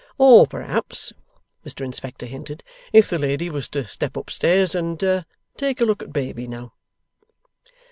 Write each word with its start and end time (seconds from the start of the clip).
Or 0.17 0.47
perhaps,' 0.47 1.13
Mr 1.63 1.85
Inspector 1.85 2.25
hinted, 2.25 2.63
'if 2.91 3.07
the 3.07 3.19
lady 3.19 3.51
was 3.51 3.67
to 3.67 3.85
step 3.85 4.17
up 4.17 4.31
stairs, 4.31 4.73
and 4.73 4.97
take 5.57 5.79
a 5.79 5.85
look 5.85 6.01
at 6.01 6.11
baby 6.11 6.47
now! 6.47 6.73